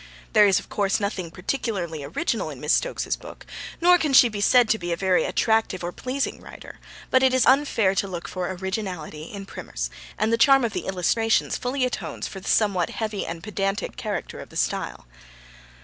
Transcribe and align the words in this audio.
There 0.33 0.47
is, 0.47 0.57
of 0.57 0.67
course, 0.67 0.99
nothing 0.99 1.29
particularly 1.29 2.03
original 2.03 2.49
in 2.49 2.59
Miss 2.59 2.73
Stokes's 2.73 3.15
book, 3.15 3.45
nor 3.79 3.99
can 3.99 4.13
she 4.13 4.29
be 4.29 4.41
said 4.41 4.67
to 4.69 4.79
be 4.79 4.91
a 4.91 4.97
very 4.97 5.25
attractive 5.25 5.83
or 5.83 5.91
pleasing 5.91 6.41
writer, 6.41 6.79
but 7.11 7.21
it 7.21 7.35
is 7.35 7.45
unfair 7.45 7.93
to 7.93 8.07
look 8.07 8.27
for 8.27 8.49
originality 8.49 9.25
in 9.25 9.45
primers, 9.45 9.91
and 10.17 10.33
the 10.33 10.39
charm 10.39 10.65
of 10.65 10.73
the 10.73 10.87
illustrations 10.87 11.55
fully 11.55 11.85
atones 11.85 12.25
for 12.27 12.39
the 12.39 12.49
somewhat 12.49 12.89
heavy 12.89 13.27
and 13.27 13.43
pedantic 13.43 13.95
character 13.95 14.39
of 14.39 14.49
the 14.49 14.57
style. 14.57 15.05